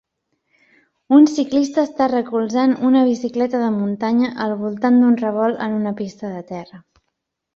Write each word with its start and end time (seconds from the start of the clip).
Un 1.17 1.27
ciclista 1.31 1.83
està 1.87 2.07
recolzant 2.13 2.73
una 2.89 3.03
bicicleta 3.11 3.61
de 3.65 3.69
muntanya 3.77 4.31
al 4.47 4.55
voltant 4.63 4.99
d'un 5.03 5.19
revolt 5.27 5.63
en 5.67 5.79
una 5.83 5.95
pista 6.03 6.33
de 6.37 6.43
terra. 6.53 6.83